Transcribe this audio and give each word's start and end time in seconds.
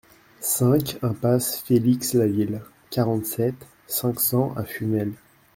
cinq 0.39 0.97
impasse 1.03 1.59
Félix 1.59 2.15
Laville, 2.15 2.61
quarante-sept, 2.89 3.53
cinq 3.85 4.19
cents 4.19 4.51
à 4.55 4.63
Fumel 4.63 5.13